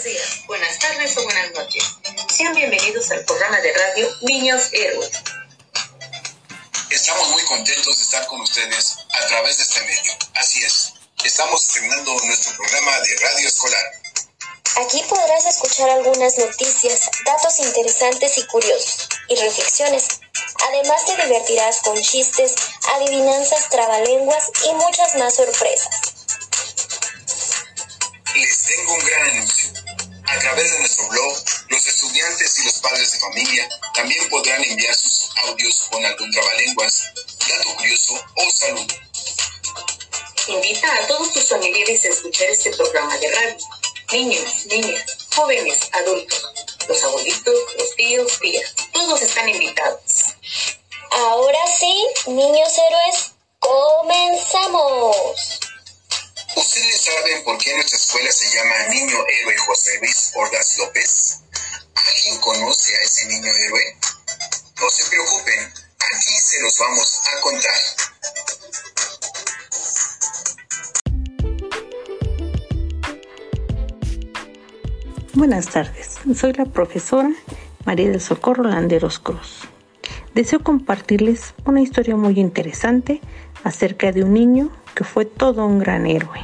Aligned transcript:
Buenos 0.00 0.18
días, 0.18 0.46
buenas 0.46 0.78
tardes 0.78 1.16
o 1.18 1.24
buenas 1.24 1.52
noches. 1.52 1.84
Sean 2.34 2.54
bienvenidos 2.54 3.10
al 3.10 3.22
programa 3.26 3.60
de 3.60 3.70
radio 3.70 4.08
Niños 4.22 4.70
Héroes. 4.72 5.10
Estamos 6.88 7.28
muy 7.28 7.42
contentos 7.44 7.98
de 7.98 8.02
estar 8.02 8.26
con 8.26 8.40
ustedes 8.40 8.96
a 9.12 9.26
través 9.26 9.58
de 9.58 9.62
este 9.62 9.80
medio. 9.82 10.12
Así 10.36 10.64
es, 10.64 10.94
estamos 11.22 11.62
estrenando 11.66 12.14
nuestro 12.24 12.56
programa 12.56 12.98
de 13.00 13.16
radio 13.16 13.46
escolar. 13.46 13.84
Aquí 14.86 15.04
podrás 15.06 15.44
escuchar 15.44 15.90
algunas 15.90 16.38
noticias, 16.38 17.10
datos 17.26 17.58
interesantes 17.58 18.38
y 18.38 18.46
curiosos, 18.46 19.06
y 19.28 19.34
reflexiones. 19.36 20.08
Además 20.66 21.04
te 21.04 21.22
divertirás 21.22 21.80
con 21.82 22.00
chistes, 22.00 22.54
adivinanzas, 22.94 23.68
trabalenguas 23.68 24.50
y 24.64 24.72
muchas 24.72 25.14
más 25.16 25.34
sorpresas. 25.34 25.94
Les 28.34 28.64
tengo 28.64 28.94
un 28.94 29.04
gran 29.04 29.28
anuncio. 29.28 29.79
A 30.40 30.42
través 30.42 30.72
de 30.72 30.78
nuestro 30.78 31.06
blog, 31.08 31.36
los 31.68 31.86
estudiantes 31.86 32.58
y 32.58 32.64
los 32.64 32.78
padres 32.78 33.12
de 33.12 33.18
familia 33.18 33.68
también 33.92 34.26
podrán 34.30 34.64
enviar 34.64 34.94
sus 34.94 35.28
audios 35.46 35.86
con 35.90 36.02
algún 36.02 36.30
trabalenguas, 36.30 37.12
dato 37.46 37.76
curioso 37.76 38.14
o 38.36 38.50
saludo. 38.50 38.94
Invita 40.48 40.94
a 40.94 41.06
todos 41.08 41.34
tus 41.34 41.46
familiares 41.46 42.06
a 42.06 42.08
escuchar 42.08 42.48
este 42.48 42.74
programa 42.74 43.18
de 43.18 43.30
radio. 43.30 43.58
Niños, 44.12 44.64
niñas, 44.64 45.04
jóvenes, 45.36 45.78
adultos, 45.92 46.42
los 46.88 47.04
abuelitos, 47.04 47.54
los 47.76 47.96
tíos, 47.96 48.38
tías, 48.40 48.74
todos 48.94 49.20
están 49.20 49.46
invitados. 49.46 50.00
Ahora 51.10 51.66
sí, 51.78 52.06
niños 52.28 52.72
héroes, 52.78 53.32
comenzamos. 53.58 55.59
¿Ustedes 56.56 57.00
saben 57.02 57.44
por 57.44 57.58
qué 57.58 57.72
nuestra 57.74 57.96
escuela 57.96 58.32
se 58.32 58.48
llama 58.50 58.88
Niño 58.88 59.18
Héroe 59.40 59.56
José 59.58 59.98
Luis 60.00 60.32
Ordaz 60.34 60.78
López? 60.78 61.38
¿Alguien 61.94 62.40
conoce 62.40 62.92
a 62.96 63.00
ese 63.02 63.26
niño 63.26 63.52
héroe? 63.54 63.96
No 64.80 64.90
se 64.90 65.08
preocupen, 65.10 65.72
aquí 65.98 66.40
se 66.40 66.60
los 66.60 66.76
vamos 66.78 67.20
a 67.24 67.40
contar. 67.40 67.80
Buenas 75.34 75.68
tardes, 75.68 76.16
soy 76.34 76.52
la 76.54 76.64
profesora 76.64 77.30
María 77.84 78.10
del 78.10 78.20
Socorro 78.20 78.64
Landeros 78.64 79.20
Cruz. 79.20 79.68
Deseo 80.34 80.60
compartirles 80.64 81.54
una 81.64 81.80
historia 81.80 82.16
muy 82.16 82.40
interesante 82.40 83.20
acerca 83.62 84.10
de 84.10 84.24
un 84.24 84.34
niño 84.34 84.70
que 84.94 85.04
fue 85.04 85.24
todo 85.24 85.66
un 85.66 85.78
gran 85.78 86.06
héroe. 86.06 86.40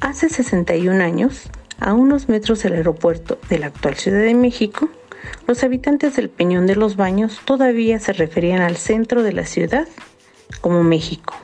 Hace 0.00 0.28
61 0.28 1.02
años, 1.02 1.50
a 1.80 1.94
unos 1.94 2.28
metros 2.28 2.62
del 2.62 2.74
aeropuerto 2.74 3.38
de 3.48 3.58
la 3.58 3.66
actual 3.66 3.96
Ciudad 3.96 4.20
de 4.20 4.34
México, 4.34 4.88
los 5.46 5.64
habitantes 5.64 6.16
del 6.16 6.30
Peñón 6.30 6.66
de 6.66 6.76
los 6.76 6.96
Baños 6.96 7.40
todavía 7.44 7.98
se 7.98 8.12
referían 8.12 8.60
al 8.60 8.76
centro 8.76 9.22
de 9.22 9.32
la 9.32 9.44
ciudad 9.44 9.88
como 10.60 10.82
México. 10.82 11.34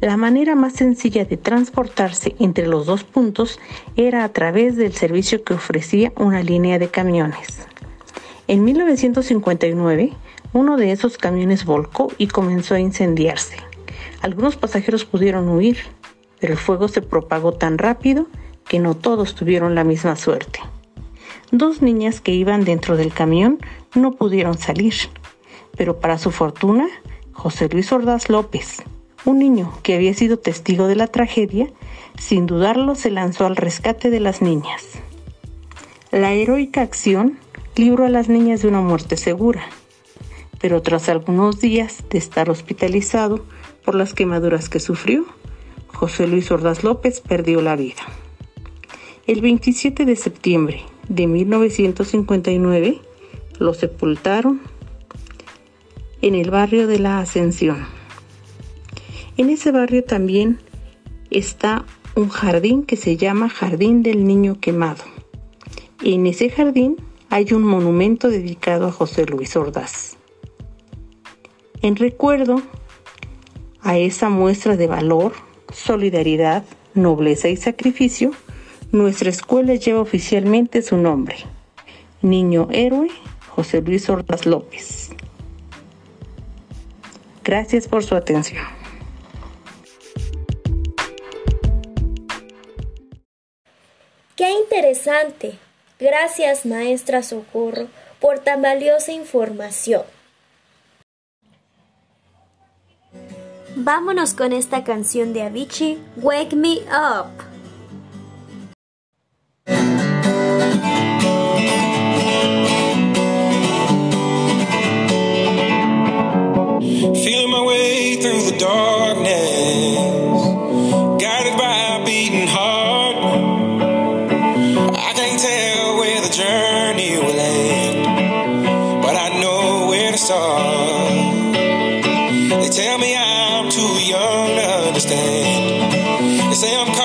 La 0.00 0.16
manera 0.16 0.54
más 0.54 0.72
sencilla 0.72 1.26
de 1.26 1.36
transportarse 1.36 2.34
entre 2.38 2.66
los 2.66 2.86
dos 2.86 3.04
puntos 3.04 3.58
era 3.96 4.24
a 4.24 4.30
través 4.30 4.76
del 4.76 4.94
servicio 4.94 5.44
que 5.44 5.52
ofrecía 5.52 6.12
una 6.16 6.42
línea 6.42 6.78
de 6.78 6.88
camiones. 6.88 7.66
En 8.48 8.64
1959, 8.64 10.12
uno 10.54 10.76
de 10.78 10.92
esos 10.92 11.18
camiones 11.18 11.66
volcó 11.66 12.10
y 12.16 12.28
comenzó 12.28 12.74
a 12.74 12.80
incendiarse. 12.80 13.56
Algunos 14.20 14.56
pasajeros 14.56 15.04
pudieron 15.04 15.48
huir, 15.48 15.78
pero 16.40 16.52
el 16.52 16.58
fuego 16.58 16.88
se 16.88 17.02
propagó 17.02 17.52
tan 17.52 17.78
rápido 17.78 18.26
que 18.68 18.78
no 18.78 18.94
todos 18.94 19.34
tuvieron 19.34 19.74
la 19.74 19.84
misma 19.84 20.16
suerte. 20.16 20.60
Dos 21.52 21.82
niñas 21.82 22.20
que 22.20 22.32
iban 22.32 22.64
dentro 22.64 22.96
del 22.96 23.12
camión 23.12 23.58
no 23.94 24.12
pudieron 24.12 24.56
salir, 24.58 24.94
pero 25.76 25.98
para 25.98 26.18
su 26.18 26.30
fortuna, 26.30 26.86
José 27.32 27.68
Luis 27.68 27.90
Ordaz 27.92 28.28
López, 28.28 28.82
un 29.24 29.38
niño 29.38 29.72
que 29.82 29.94
había 29.94 30.14
sido 30.14 30.38
testigo 30.38 30.86
de 30.86 30.96
la 30.96 31.06
tragedia, 31.06 31.68
sin 32.18 32.46
dudarlo 32.46 32.94
se 32.94 33.10
lanzó 33.10 33.46
al 33.46 33.56
rescate 33.56 34.10
de 34.10 34.20
las 34.20 34.42
niñas. 34.42 34.84
La 36.12 36.32
heroica 36.32 36.82
acción 36.82 37.38
libró 37.76 38.04
a 38.04 38.10
las 38.10 38.28
niñas 38.28 38.62
de 38.62 38.68
una 38.68 38.80
muerte 38.80 39.16
segura, 39.16 39.62
pero 40.60 40.82
tras 40.82 41.08
algunos 41.08 41.60
días 41.60 42.04
de 42.10 42.18
estar 42.18 42.50
hospitalizado 42.50 43.44
por 43.90 43.96
las 43.96 44.14
quemaduras 44.14 44.68
que 44.68 44.78
sufrió, 44.78 45.24
José 45.88 46.28
Luis 46.28 46.48
Ordaz 46.52 46.84
López 46.84 47.20
perdió 47.20 47.60
la 47.60 47.74
vida. 47.74 48.02
El 49.26 49.40
27 49.40 50.04
de 50.04 50.14
septiembre 50.14 50.82
de 51.08 51.26
1959 51.26 53.00
lo 53.58 53.74
sepultaron 53.74 54.60
en 56.22 56.36
el 56.36 56.52
barrio 56.52 56.86
de 56.86 57.00
la 57.00 57.18
Ascensión. 57.18 57.84
En 59.36 59.50
ese 59.50 59.72
barrio 59.72 60.04
también 60.04 60.60
está 61.32 61.84
un 62.14 62.28
jardín 62.28 62.84
que 62.84 62.94
se 62.94 63.16
llama 63.16 63.48
Jardín 63.48 64.04
del 64.04 64.24
Niño 64.24 64.60
Quemado. 64.60 65.02
En 66.04 66.28
ese 66.28 66.48
jardín 66.48 66.94
hay 67.28 67.52
un 67.52 67.64
monumento 67.64 68.28
dedicado 68.28 68.86
a 68.86 68.92
José 68.92 69.26
Luis 69.26 69.56
Ordaz. 69.56 70.16
En 71.82 71.96
recuerdo 71.96 72.62
a 73.82 73.98
esa 73.98 74.28
muestra 74.28 74.76
de 74.76 74.86
valor, 74.86 75.32
solidaridad, 75.72 76.64
nobleza 76.94 77.48
y 77.48 77.56
sacrificio, 77.56 78.32
nuestra 78.92 79.30
escuela 79.30 79.74
lleva 79.74 80.00
oficialmente 80.00 80.82
su 80.82 80.96
nombre, 80.96 81.36
Niño 82.22 82.68
Héroe 82.70 83.08
José 83.50 83.82
Luis 83.82 84.08
Ordaz 84.08 84.46
López. 84.46 85.10
Gracias 87.44 87.88
por 87.88 88.04
su 88.04 88.14
atención. 88.14 88.64
¡Qué 94.36 94.50
interesante! 94.50 95.58
Gracias, 95.98 96.64
maestra 96.64 97.22
Socorro, 97.22 97.88
por 98.20 98.38
tan 98.38 98.62
valiosa 98.62 99.12
información. 99.12 100.04
Vámonos 103.76 104.34
con 104.34 104.52
esta 104.52 104.82
canción 104.82 105.32
de 105.32 105.42
Avicii, 105.42 105.98
Wake 106.16 106.56
Me 106.56 106.78
Up. 106.88 107.49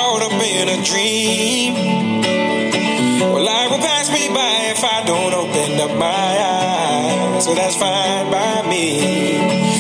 Caught 0.06 0.22
up 0.22 0.34
in 0.34 0.70
a 0.70 0.84
dream. 0.84 1.74
Well, 3.34 3.44
life 3.44 3.72
will 3.72 3.80
pass 3.80 4.12
me 4.12 4.28
by 4.28 4.72
if 4.76 4.84
I 4.84 5.04
don't 5.04 5.34
open 5.34 5.80
up 5.80 5.98
my 5.98 7.36
eyes. 7.36 7.46
So 7.46 7.56
that's 7.56 7.76
fine 7.76 8.30
by 8.30 8.70
me. 8.70 9.75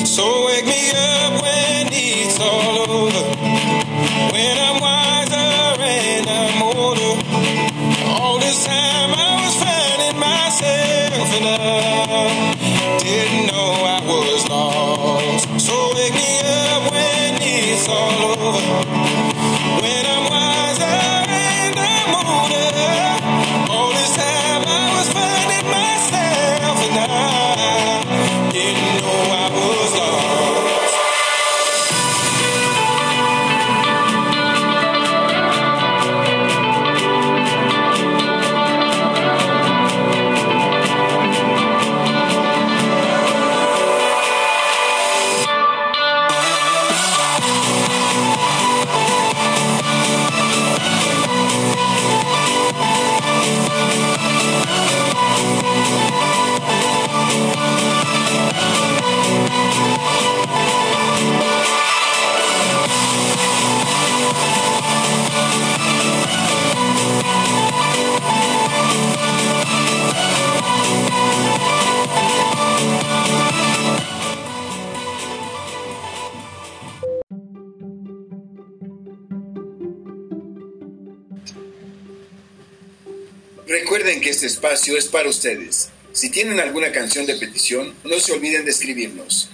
Este 84.46 84.58
espacio 84.58 84.96
es 84.96 85.08
para 85.08 85.28
ustedes. 85.28 85.90
Si 86.12 86.30
tienen 86.30 86.60
alguna 86.60 86.92
canción 86.92 87.26
de 87.26 87.34
petición, 87.36 87.96
no 88.04 88.20
se 88.20 88.32
olviden 88.32 88.64
de 88.64 88.70
escribirnos. 88.70 89.50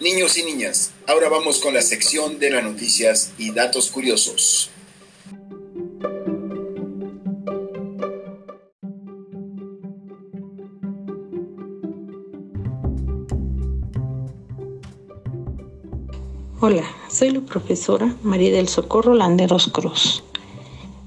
Niños 0.00 0.38
y 0.38 0.44
niñas, 0.44 0.92
ahora 1.06 1.28
vamos 1.28 1.58
con 1.58 1.74
la 1.74 1.82
sección 1.82 2.38
de 2.38 2.48
las 2.48 2.64
noticias 2.64 3.32
y 3.36 3.50
datos 3.50 3.90
curiosos. 3.90 4.70
Hola, 16.60 16.90
soy 17.10 17.30
la 17.30 17.40
profesora 17.42 18.16
María 18.22 18.52
del 18.52 18.68
Socorro 18.68 19.12
Landeros 19.12 19.68
Cruz. 19.70 20.22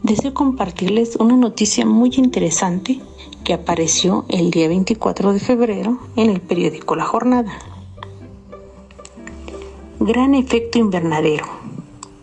Deseo 0.04 0.36
compartirles 0.36 1.16
una 1.16 1.36
noticia 1.36 1.84
muy 1.84 2.12
interesante 2.14 3.02
que 3.44 3.54
apareció 3.54 4.26
el 4.30 4.52
día 4.52 4.68
24 4.68 5.34
de 5.34 5.40
febrero 5.40 6.00
en 6.16 6.30
el 6.30 6.40
periódico 6.40 6.96
La 6.96 7.04
Jornada. 7.04 7.52
Gran 10.00 10.34
efecto 10.34 10.80
invernadero, 10.80 11.46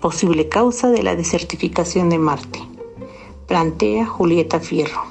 posible 0.01 0.49
causa 0.49 0.91
de 0.91 1.03
la 1.03 1.17
desertificación 1.17 2.09
de 2.09 2.19
Marte, 2.19 2.61
plantea 3.47 4.07
Julieta 4.07 4.61
Fierro. 4.61 5.03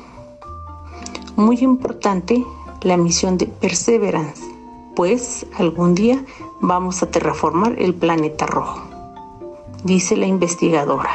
Muy 1.36 1.60
importante 1.60 2.44
la 2.82 2.98
misión 2.98 3.38
de 3.38 3.46
Perseverance, 3.46 4.44
pues 4.96 5.46
algún 5.58 5.96
día 5.96 6.24
vamos 6.60 7.04
a 7.04 7.12
terraformar 7.12 7.76
el 7.80 7.94
planeta 7.94 8.46
rojo, 8.46 8.82
dice 9.84 10.18
la 10.18 10.26
investigadora. 10.26 11.10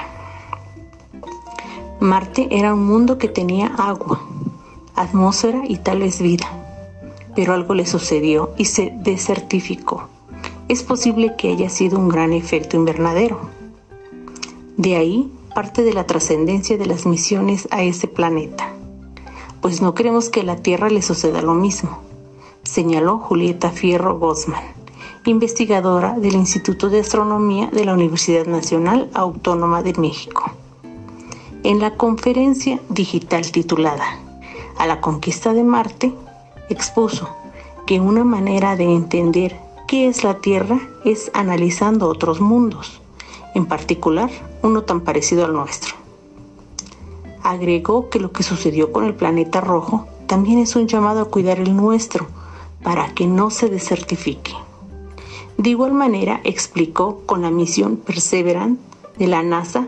Marte 2.01 2.49
era 2.51 2.75
un 2.75 2.85
mundo 2.85 3.19
que 3.19 3.29
tenía 3.29 3.69
agua, 3.79 4.21
atmósfera 4.95 5.63
y 5.67 5.77
tal 5.77 6.01
vez 6.01 6.21
vida, 6.21 6.47
pero 7.35 7.53
algo 7.53 7.75
le 7.75 7.87
sucedió 7.87 8.53
y 8.57 8.67
se 8.67 8.93
desertificó. 8.97 10.09
Es 10.69 10.83
posible 10.83 11.35
que 11.37 11.51
haya 11.51 11.69
sido 11.69 11.99
un 11.99 12.09
gran 12.09 12.33
efecto 12.33 12.77
invernadero. 12.77 13.41
De 14.77 14.97
ahí 14.97 15.31
parte 15.55 15.83
de 15.83 15.93
la 15.93 16.07
trascendencia 16.07 16.77
de 16.79 16.87
las 16.87 17.07
misiones 17.07 17.69
a 17.71 17.83
ese 17.83 18.09
planeta, 18.09 18.73
pues 19.61 19.81
no 19.81 19.95
queremos 19.95 20.31
que 20.31 20.41
a 20.41 20.45
la 20.45 20.57
Tierra 20.57 20.91
le 20.91 21.03
suceda 21.03 21.43
lo 21.43 21.55
mismo, 21.55 21.99
señaló 22.63 23.19
Julieta 23.19 23.71
Fierro 23.71 24.19
Gosman 24.19 24.75
investigadora 25.31 26.19
del 26.19 26.35
Instituto 26.35 26.91
de 26.91 27.01
Astronomía 27.01 27.69
de 27.73 27.85
la 27.85 27.95
Universidad 27.95 28.47
Nacional 28.47 29.09
Autónoma 29.15 29.83
de 29.83 29.95
México. 29.95 30.53
En 31.63 31.81
la 31.81 31.97
conferencia 31.97 32.79
digital 32.91 33.51
titulada 33.51 34.19
A 34.79 34.87
la 34.87 35.01
conquista 35.01 35.53
de 35.53 35.65
Marte, 35.65 36.15
expuso 36.69 37.29
que 37.87 38.01
una 38.01 38.25
manera 38.25 38.77
de 38.77 38.85
entender 38.85 39.57
qué 39.87 40.09
es 40.09 40.25
la 40.25 40.39
Tierra 40.41 40.81
es 41.05 41.31
analizando 41.35 42.09
otros 42.09 42.41
mundos, 42.41 43.01
en 43.55 43.67
particular 43.67 44.31
uno 44.63 44.83
tan 44.83 45.01
parecido 45.01 45.45
al 45.45 45.53
nuestro. 45.53 45.95
Agregó 47.43 48.09
que 48.09 48.19
lo 48.19 48.33
que 48.33 48.43
sucedió 48.43 48.91
con 48.91 49.05
el 49.05 49.15
planeta 49.15 49.61
rojo 49.61 50.07
también 50.27 50.59
es 50.59 50.75
un 50.77 50.89
llamado 50.89 51.21
a 51.21 51.31
cuidar 51.31 51.61
el 51.61 51.77
nuestro 51.77 52.27
para 52.83 53.15
que 53.15 53.27
no 53.27 53.51
se 53.51 53.69
desertifique. 53.69 54.53
De 55.59 55.71
igual 55.71 55.93
manera, 55.93 56.41
explicó 56.45 57.23
con 57.27 57.43
la 57.43 57.51
misión 57.51 57.97
Perseverance 57.97 58.81
de 59.19 59.27
la 59.27 59.43
NASA 59.43 59.87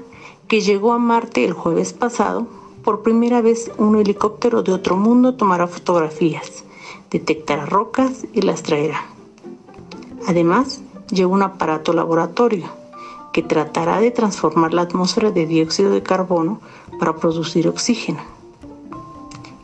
que 0.48 0.60
llegó 0.60 0.92
a 0.92 0.98
Marte 0.98 1.44
el 1.44 1.52
jueves 1.52 1.92
pasado, 1.92 2.46
por 2.86 3.02
primera 3.02 3.42
vez 3.42 3.72
un 3.78 3.96
helicóptero 3.96 4.62
de 4.62 4.72
otro 4.72 4.96
mundo 4.96 5.34
tomará 5.34 5.66
fotografías, 5.66 6.62
detectará 7.10 7.66
rocas 7.66 8.26
y 8.32 8.42
las 8.42 8.62
traerá. 8.62 9.04
Además, 10.28 10.80
lleva 11.10 11.32
un 11.32 11.42
aparato 11.42 11.92
laboratorio 11.92 12.68
que 13.32 13.42
tratará 13.42 13.98
de 13.98 14.12
transformar 14.12 14.72
la 14.72 14.82
atmósfera 14.82 15.32
de 15.32 15.46
dióxido 15.46 15.90
de 15.90 16.04
carbono 16.04 16.60
para 17.00 17.16
producir 17.16 17.66
oxígeno. 17.66 18.20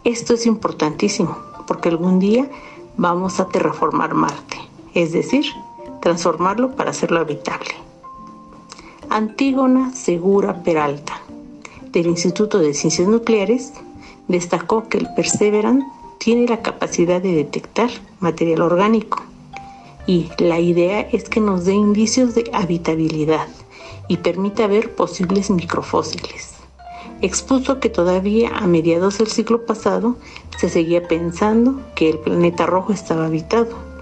Esto 0.02 0.34
es 0.34 0.44
importantísimo 0.44 1.38
porque 1.68 1.90
algún 1.90 2.18
día 2.18 2.50
vamos 2.96 3.38
a 3.38 3.46
terraformar 3.46 4.14
Marte, 4.14 4.58
es 4.94 5.12
decir, 5.12 5.46
transformarlo 6.00 6.75
para 6.75 6.90
hacerlo 6.90 7.20
habitable. 7.20 7.70
Antígona 9.10 9.94
Segura 9.94 10.64
Peralta, 10.64 11.21
del 11.92 12.06
Instituto 12.06 12.58
de 12.58 12.74
Ciencias 12.74 13.08
Nucleares, 13.08 13.72
destacó 14.28 14.88
que 14.88 14.98
el 14.98 15.08
Perseverance 15.14 15.86
tiene 16.18 16.46
la 16.48 16.62
capacidad 16.62 17.20
de 17.20 17.34
detectar 17.34 17.90
material 18.20 18.62
orgánico 18.62 19.22
y 20.06 20.30
la 20.38 20.58
idea 20.58 21.00
es 21.00 21.28
que 21.28 21.40
nos 21.40 21.64
dé 21.64 21.74
indicios 21.74 22.34
de 22.34 22.50
habitabilidad 22.52 23.48
y 24.08 24.16
permita 24.18 24.66
ver 24.66 24.94
posibles 24.94 25.50
microfósiles. 25.50 26.54
Expuso 27.20 27.78
que 27.78 27.88
todavía 27.88 28.50
a 28.56 28.66
mediados 28.66 29.18
del 29.18 29.28
siglo 29.28 29.64
pasado 29.64 30.16
se 30.58 30.68
seguía 30.68 31.06
pensando 31.06 31.80
que 31.94 32.10
el 32.10 32.18
planeta 32.18 32.66
rojo 32.66 32.92
estaba 32.92 33.26
habitado 33.26 33.92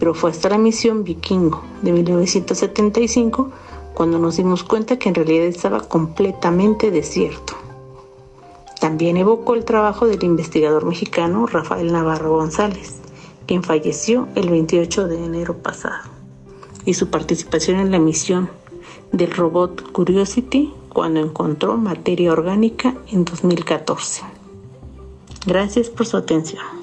pero 0.00 0.14
fue 0.14 0.30
hasta 0.30 0.48
la 0.48 0.58
misión 0.58 1.04
Vikingo 1.04 1.62
de 1.82 1.92
1975 1.92 3.50
cuando 3.94 4.18
nos 4.18 4.36
dimos 4.36 4.64
cuenta 4.64 4.98
que 4.98 5.08
en 5.08 5.14
realidad 5.14 5.46
estaba 5.46 5.80
completamente 5.80 6.90
desierto. 6.90 7.54
También 8.80 9.16
evocó 9.16 9.54
el 9.54 9.64
trabajo 9.64 10.06
del 10.06 10.24
investigador 10.24 10.86
mexicano 10.86 11.46
Rafael 11.46 11.92
Navarro 11.92 12.36
González, 12.36 12.96
quien 13.46 13.62
falleció 13.62 14.28
el 14.34 14.48
28 14.48 15.06
de 15.06 15.24
enero 15.24 15.58
pasado, 15.58 16.08
y 16.86 16.94
su 16.94 17.10
participación 17.10 17.78
en 17.78 17.90
la 17.90 17.98
misión 17.98 18.48
del 19.12 19.32
robot 19.32 19.92
Curiosity 19.92 20.72
cuando 20.88 21.20
encontró 21.20 21.76
materia 21.76 22.32
orgánica 22.32 22.94
en 23.08 23.24
2014. 23.24 24.22
Gracias 25.46 25.88
por 25.88 26.06
su 26.06 26.16
atención. 26.16 26.79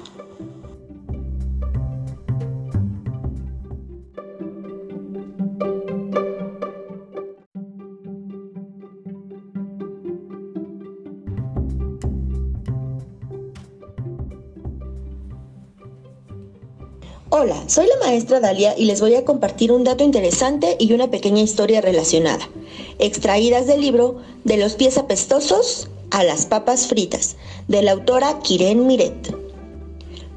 Hola, 17.40 17.68
soy 17.68 17.86
la 17.86 18.04
maestra 18.04 18.40
Dalia 18.40 18.76
y 18.76 18.86
les 18.86 19.00
voy 19.00 19.14
a 19.14 19.24
compartir 19.24 19.70
un 19.70 19.84
dato 19.84 20.02
interesante 20.02 20.76
y 20.80 20.92
una 20.92 21.08
pequeña 21.08 21.40
historia 21.40 21.80
relacionada, 21.80 22.50
extraídas 22.98 23.68
del 23.68 23.80
libro 23.80 24.16
De 24.42 24.56
los 24.56 24.74
pies 24.74 24.98
apestosos 24.98 25.88
a 26.10 26.24
las 26.24 26.46
papas 26.46 26.88
fritas, 26.88 27.36
de 27.68 27.82
la 27.82 27.92
autora 27.92 28.40
Kiren 28.40 28.88
Miret. 28.88 29.36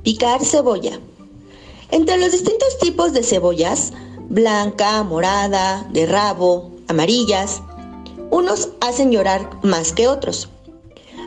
Picar 0.03 0.45
cebolla. 0.45 0.99
Entre 1.89 2.19
los 2.19 2.33
distintos 2.33 2.77
tipos 2.77 3.13
de 3.13 3.23
cebollas, 3.23 3.93
blanca, 4.29 5.01
morada, 5.01 5.89
de 5.91 6.05
rabo, 6.05 6.69
amarillas, 6.87 7.63
unos 8.29 8.69
hacen 8.79 9.11
llorar 9.11 9.49
más 9.63 9.91
que 9.91 10.07
otros. 10.07 10.49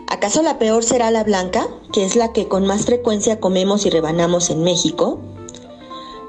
¿Acaso 0.06 0.40
la 0.42 0.56
peor 0.60 0.84
será 0.84 1.10
la 1.10 1.24
blanca, 1.24 1.66
que 1.92 2.04
es 2.04 2.14
la 2.14 2.32
que 2.32 2.46
con 2.46 2.64
más 2.64 2.84
frecuencia 2.84 3.40
comemos 3.40 3.86
y 3.86 3.90
rebanamos 3.90 4.50
en 4.50 4.62
México? 4.62 5.18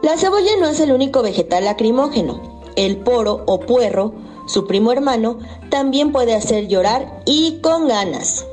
La 0.06 0.18
cebolla 0.18 0.52
no 0.60 0.68
es 0.68 0.80
el 0.82 0.92
único 0.92 1.24
vegetal 1.24 1.66
lacrimógeno. 1.66 2.62
El 2.76 2.98
poro 2.98 3.42
o 3.48 3.62
puerro, 3.62 4.14
su 4.46 4.68
primo 4.68 4.92
hermano, 4.92 5.40
también 5.72 6.12
puede 6.12 6.36
hacer 6.36 6.68
llorar 6.68 7.24
y 7.26 7.58
con 7.64 7.88
ganas. 7.88 8.46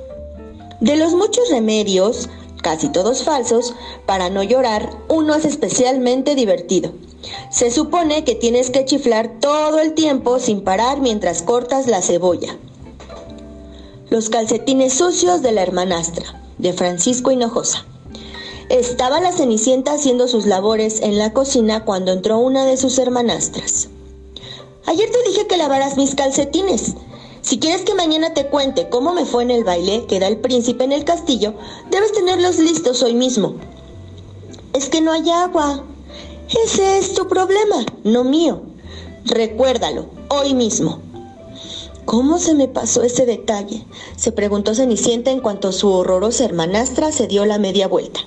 De 0.81 0.97
los 0.97 1.13
muchos 1.13 1.51
remedios, 1.51 2.31
casi 2.63 2.89
todos 2.89 3.23
falsos, 3.23 3.75
para 4.07 4.31
no 4.31 4.43
llorar, 4.43 4.97
uno 5.09 5.35
es 5.35 5.45
especialmente 5.45 6.35
divertido. 6.35 6.93
Se 7.51 7.71
supone 7.71 8.25
que 8.25 8.35
tienes 8.35 8.71
que 8.71 8.87
chiflar 8.87 9.39
todo 9.39 9.79
el 9.79 9.93
tiempo 9.93 10.39
sin 10.39 10.65
parar 10.65 11.03
mientras 11.03 11.43
cortas 11.43 11.87
la 11.87 12.01
cebolla. 12.01 12.57
Los 14.09 14.31
calcetines 14.31 14.95
sucios 14.95 15.43
de 15.43 15.53
la 15.53 15.61
hermanastra, 15.61 16.43
de 16.57 16.73
Francisco 16.73 17.31
Hinojosa. 17.31 17.85
Estaba 18.73 19.21
la 19.21 19.33
Cenicienta 19.33 19.93
haciendo 19.93 20.29
sus 20.29 20.47
labores 20.47 21.03
en 21.03 21.19
la 21.19 21.35
cocina 21.35 21.85
cuando 21.85 22.11
entró 22.11 22.39
una 22.39 22.65
de 22.65 22.79
sus 22.79 22.97
hermanastras. 22.97 23.91
Ayer 24.87 25.11
te 25.11 25.29
dije 25.29 25.47
que 25.47 25.59
lavaras 25.59 25.99
mis 25.99 26.15
calcetines. 26.15 26.95
Si 27.43 27.59
quieres 27.59 27.83
que 27.83 27.93
mañana 27.93 28.33
te 28.33 28.47
cuente 28.47 28.89
cómo 28.89 29.13
me 29.13 29.27
fue 29.27 29.43
en 29.43 29.51
el 29.51 29.63
baile 29.63 30.07
que 30.07 30.19
da 30.21 30.27
el 30.27 30.39
príncipe 30.39 30.85
en 30.85 30.93
el 30.93 31.05
castillo, 31.05 31.53
debes 31.91 32.13
tenerlos 32.13 32.59
listos 32.61 33.03
hoy 33.03 33.13
mismo. 33.13 33.57
Es 34.73 34.89
que 34.89 35.03
no 35.03 35.13
hay 35.13 35.29
agua. 35.29 35.85
Ese 36.65 36.97
es 36.97 37.13
tu 37.13 37.29
problema, 37.29 37.85
no 38.05 38.25
mío. 38.25 38.63
Recuérdalo, 39.27 40.07
hoy 40.31 40.55
mismo. 40.55 40.99
¿Cómo 42.07 42.39
se 42.39 42.55
me 42.55 42.69
pasó 42.69 43.03
ese 43.03 43.27
detalle? 43.27 43.85
se 44.17 44.33
preguntó 44.33 44.75
Cenicienta 44.75 45.31
en 45.31 45.41
cuanto 45.41 45.73
su 45.73 45.93
horrorosa 45.93 46.47
hermanastra 46.47 47.13
se 47.13 47.27
dio 47.27 47.45
la 47.45 47.59
media 47.59 47.87
vuelta. 47.87 48.21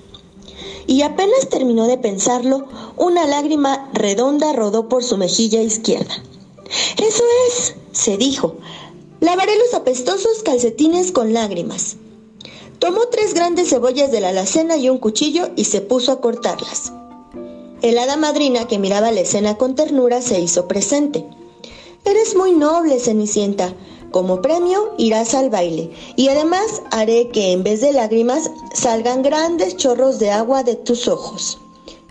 Y 0.88 1.02
apenas 1.02 1.50
terminó 1.50 1.88
de 1.88 1.98
pensarlo, 1.98 2.68
una 2.98 3.26
lágrima 3.26 3.90
redonda 3.94 4.54
rodó 4.54 4.88
por 4.88 5.04
su 5.04 5.18
mejilla 5.18 5.62
izquierda. 5.62 6.14
Eso 6.98 7.24
es, 7.48 7.76
se 7.92 8.18
dijo. 8.18 8.56
Lavaré 9.20 9.58
los 9.58 9.74
apestosos 9.74 10.44
calcetines 10.44 11.12
con 11.12 11.34
lágrimas. 11.34 11.98
Tomó 12.80 13.08
tres 13.08 13.34
grandes 13.34 13.70
cebollas 13.70 14.12
de 14.12 14.22
la 14.22 14.30
alacena 14.30 14.78
y 14.78 14.90
un 14.90 14.98
cuchillo 14.98 15.50
y 15.56 15.66
se 15.66 15.82
puso 15.82 16.12
a 16.12 16.22
cortarlas. 16.22 16.92
El 17.82 17.98
hada 17.98 18.18
madrina, 18.18 18.68
que 18.68 18.80
miraba 18.80 19.12
la 19.12 19.22
escena 19.22 19.58
con 19.58 19.76
ternura, 19.76 20.22
se 20.22 20.40
hizo 20.40 20.68
presente. 20.68 21.26
Eres 22.04 22.36
muy 22.36 22.52
noble, 22.52 23.00
Cenicienta. 23.00 23.74
Como 24.16 24.42
premio 24.42 24.94
irás 24.98 25.34
al 25.34 25.50
baile 25.50 25.92
y 26.16 26.30
además 26.30 26.84
haré 26.90 27.28
que 27.34 27.52
en 27.52 27.64
vez 27.64 27.82
de 27.82 27.92
lágrimas 27.92 28.50
salgan 28.74 29.24
grandes 29.24 29.76
chorros 29.76 30.20
de 30.20 30.32
agua 30.32 30.64
de 30.64 30.76
tus 30.76 31.10
ojos. 31.10 31.58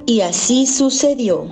Y 0.05 0.21
así 0.21 0.67
sucedió. 0.67 1.47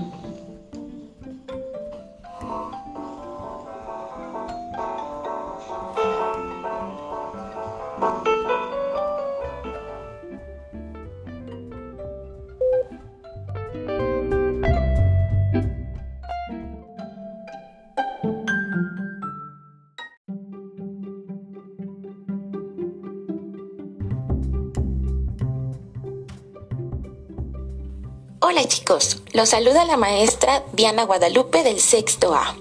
Hola 28.63 28.69
chicos, 28.69 29.17
los 29.33 29.49
saluda 29.49 29.85
la 29.85 29.97
maestra 29.97 30.63
Diana 30.73 31.03
Guadalupe 31.03 31.65
del 31.65 31.81
sexto 31.81 32.33
A. 32.33 32.57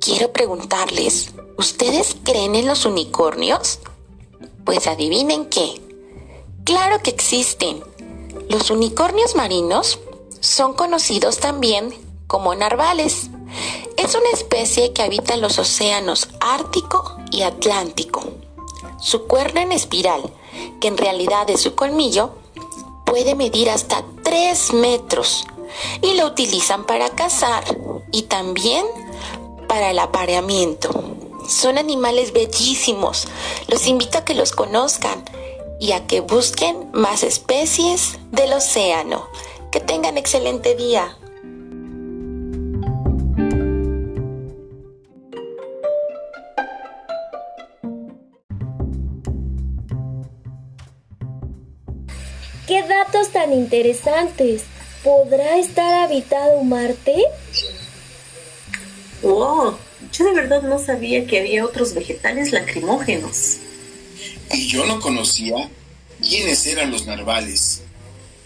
Quiero 0.00 0.34
preguntarles, 0.34 1.30
¿ustedes 1.56 2.14
creen 2.22 2.56
en 2.56 2.66
los 2.66 2.84
unicornios? 2.84 3.78
Pues 4.66 4.86
adivinen 4.86 5.46
qué. 5.46 5.80
Claro 6.64 7.02
que 7.02 7.08
existen. 7.08 7.82
Los 8.50 8.68
unicornios 8.68 9.34
marinos 9.34 9.98
son 10.40 10.74
conocidos 10.74 11.38
también 11.38 11.94
como 12.26 12.54
narvales. 12.54 13.30
Es 13.96 14.14
una 14.14 14.28
especie 14.34 14.92
que 14.92 15.00
habita 15.00 15.38
los 15.38 15.58
océanos 15.58 16.28
Ártico 16.38 17.16
y 17.30 17.44
Atlántico. 17.44 18.24
Su 19.00 19.26
cuerno 19.26 19.62
en 19.62 19.72
espiral, 19.72 20.20
que 20.82 20.88
en 20.88 20.98
realidad 20.98 21.48
es 21.48 21.62
su 21.62 21.74
colmillo, 21.74 22.41
puede 23.12 23.34
medir 23.34 23.68
hasta 23.68 24.02
3 24.22 24.72
metros 24.72 25.44
y 26.00 26.14
lo 26.14 26.24
utilizan 26.24 26.86
para 26.86 27.10
cazar 27.10 27.62
y 28.10 28.22
también 28.22 28.86
para 29.68 29.90
el 29.90 29.98
apareamiento. 29.98 30.88
Son 31.46 31.76
animales 31.76 32.32
bellísimos. 32.32 33.28
Los 33.68 33.86
invito 33.86 34.16
a 34.16 34.24
que 34.24 34.32
los 34.32 34.52
conozcan 34.52 35.22
y 35.78 35.92
a 35.92 36.06
que 36.06 36.20
busquen 36.20 36.88
más 36.94 37.22
especies 37.22 38.18
del 38.30 38.54
océano. 38.54 39.28
Que 39.70 39.80
tengan 39.80 40.16
excelente 40.16 40.74
día. 40.74 41.18
¡Qué 52.82 52.88
datos 52.88 53.30
tan 53.30 53.52
interesantes! 53.52 54.62
¿Podrá 55.04 55.56
estar 55.56 56.02
habitado 56.02 56.64
Marte? 56.64 57.14
¡Wow! 59.22 59.76
Yo 60.12 60.24
de 60.24 60.32
verdad 60.32 60.62
no 60.62 60.80
sabía 60.80 61.24
que 61.26 61.38
había 61.38 61.64
otros 61.64 61.94
vegetales 61.94 62.50
lacrimógenos. 62.50 63.58
Y 64.52 64.66
yo 64.66 64.84
no 64.86 65.00
conocía 65.00 65.70
quiénes 66.20 66.66
eran 66.66 66.90
los 66.90 67.06
narvales. 67.06 67.82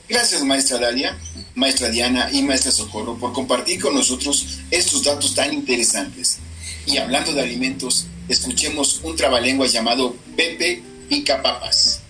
Gracias, 0.06 0.44
maestra 0.44 0.78
Dalia, 0.78 1.16
maestra 1.54 1.88
Diana 1.88 2.28
y 2.30 2.42
maestra 2.42 2.72
Socorro, 2.72 3.16
por 3.16 3.32
compartir 3.32 3.80
con 3.80 3.94
nosotros 3.94 4.58
estos 4.70 5.04
datos 5.04 5.34
tan 5.34 5.54
interesantes. 5.54 6.38
Y 6.84 6.98
hablando 6.98 7.32
de 7.32 7.40
alimentos, 7.40 8.06
escuchemos 8.28 9.00
un 9.02 9.16
trabalengua 9.16 9.66
llamado 9.66 10.14
Pepe 10.36 10.82
Pica 11.08 11.40
Papas. 11.42 12.02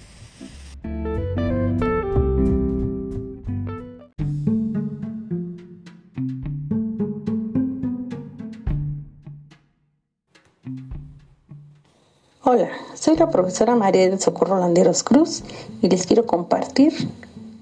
Hola, 12.48 12.68
soy 12.94 13.16
la 13.16 13.28
profesora 13.28 13.74
María 13.74 14.08
del 14.08 14.20
Socorro 14.20 14.56
Landeros 14.60 15.02
Cruz 15.02 15.42
y 15.82 15.88
les 15.88 16.06
quiero 16.06 16.26
compartir 16.26 16.92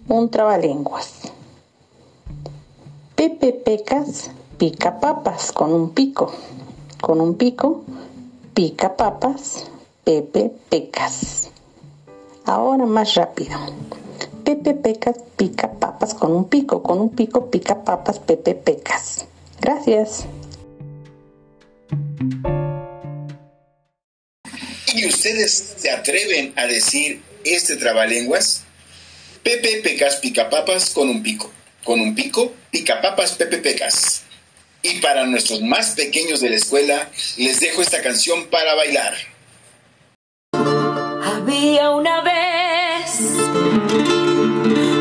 un 0.08 0.28
trabalenguas. 0.28 1.32
Pepe 3.14 3.54
Pecas 3.54 4.30
pica 4.58 5.00
papas 5.00 5.52
con 5.52 5.72
un 5.72 5.92
pico. 5.92 6.30
Con 7.00 7.22
un 7.22 7.36
pico 7.36 7.82
pica 8.52 8.94
papas, 8.94 9.70
Pepe 10.04 10.52
Pecas. 10.68 11.48
Ahora 12.44 12.84
más 12.84 13.14
rápido. 13.14 13.56
Pepe 14.44 14.74
Pecas 14.74 15.16
pica 15.36 15.72
papas 15.72 16.12
con 16.12 16.30
un 16.30 16.44
pico. 16.44 16.82
Con 16.82 17.00
un 17.00 17.08
pico 17.08 17.46
pica 17.46 17.84
papas, 17.84 18.18
Pepe 18.18 18.54
Pecas. 18.54 19.24
Gracias. 19.62 20.26
¿Y 24.94 25.06
ustedes 25.06 25.74
se 25.76 25.90
atreven 25.90 26.52
a 26.54 26.66
decir 26.66 27.20
este 27.44 27.74
trabalenguas? 27.74 28.62
Pepe 29.42 29.80
Pecas 29.82 30.16
pica 30.16 30.48
papas 30.48 30.90
con 30.90 31.08
un 31.08 31.20
pico. 31.20 31.50
Con 31.82 32.00
un 32.00 32.14
pico 32.14 32.54
pica 32.70 33.00
papas 33.02 33.32
Pepe 33.32 33.58
Pecas. 33.58 34.22
Y 34.82 35.00
para 35.00 35.26
nuestros 35.26 35.62
más 35.62 35.96
pequeños 35.96 36.40
de 36.40 36.50
la 36.50 36.56
escuela, 36.56 37.10
les 37.36 37.58
dejo 37.58 37.82
esta 37.82 38.02
canción 38.02 38.46
para 38.46 38.74
bailar. 38.76 39.14
Había 40.52 41.90
una 41.90 42.20
vez 42.20 43.20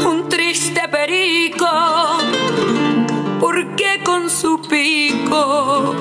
un 0.08 0.28
triste 0.28 0.82
perico, 0.90 2.18
porque 3.40 4.02
con 4.04 4.28
su 4.28 4.60
pico 4.68 5.96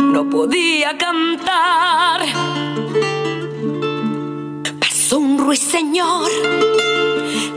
no 0.00 0.28
podía 0.28 0.98
cantar. 0.98 2.17
Pasó 5.08 5.20
un 5.20 5.38
ruiseñor, 5.38 6.30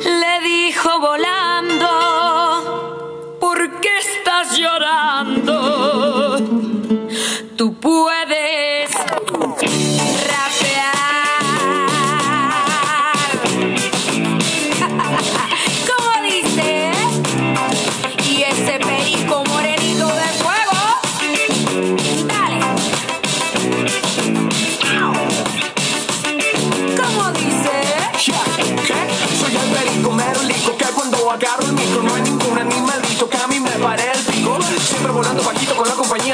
le 0.05 0.39
dijo 0.41 1.01
volando, 1.01 1.85
¿por 3.41 3.81
qué 3.81 3.89
estás 3.99 4.57
llorando? 4.57 6.37
Tú 7.57 7.73
puedes 7.73 8.40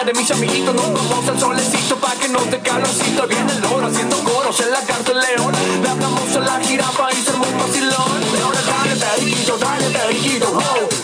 de 0.08 0.14
mis 0.14 0.32
amiguitos. 0.32 0.74
Nos 0.74 0.94
vamos 0.94 1.28
al 1.28 1.38
solecito 1.40 1.98
pa' 1.98 2.16
que 2.16 2.30
no 2.30 2.40
te 2.40 2.60
calorcito. 2.60 3.28
Viene 3.28 3.52
el 3.52 3.62
loro 3.62 3.88
haciendo 3.88 4.18
coros 4.24 4.58
en 4.62 4.72
la 4.72 4.80
carta 4.80 5.12
del 5.12 5.20
león. 5.20 5.54
Le 5.82 5.90
hablamos 5.90 6.36
a 6.36 6.40
la 6.40 6.60
jirafa 6.66 7.12
y 7.12 7.22
se 7.22 7.32
armó 7.32 7.46
un 7.46 7.58
vacilón. 7.58 8.18
Ahora 8.44 8.62
dale 8.62 8.96
periquito, 8.96 9.58
dale 9.58 9.90
periquito, 9.90 10.48
wow. 10.52 10.97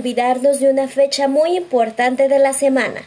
Olvidarnos 0.00 0.60
de 0.60 0.70
una 0.70 0.88
fecha 0.88 1.28
muy 1.28 1.58
importante 1.58 2.26
de 2.28 2.38
la 2.38 2.54
semana. 2.54 3.02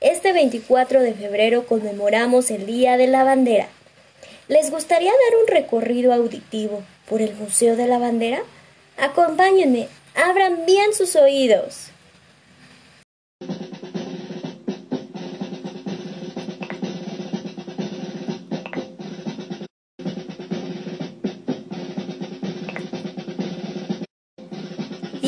Este 0.00 0.32
24 0.32 1.02
de 1.02 1.12
febrero 1.12 1.66
conmemoramos 1.66 2.52
el 2.52 2.64
Día 2.64 2.96
de 2.96 3.08
la 3.08 3.24
Bandera. 3.24 3.66
¿Les 4.46 4.70
gustaría 4.70 5.10
dar 5.10 5.40
un 5.40 5.48
recorrido 5.48 6.12
auditivo 6.12 6.84
por 7.08 7.22
el 7.22 7.34
Museo 7.34 7.74
de 7.74 7.88
la 7.88 7.98
Bandera? 7.98 8.38
Acompáñenme, 8.98 9.88
abran 10.14 10.64
bien 10.64 10.94
sus 10.94 11.16
oídos. 11.16 11.87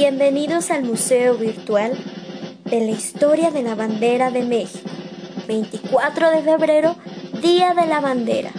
Bienvenidos 0.01 0.71
al 0.71 0.85
Museo 0.85 1.35
Virtual 1.35 1.93
de 2.65 2.81
la 2.81 2.91
Historia 2.91 3.51
de 3.51 3.63
la 3.63 3.75
Bandera 3.75 4.31
de 4.31 4.45
México. 4.45 4.89
24 5.47 6.31
de 6.31 6.43
febrero, 6.43 6.97
Día 7.43 7.75
de 7.75 7.85
la 7.85 8.01
Bandera. 8.01 8.51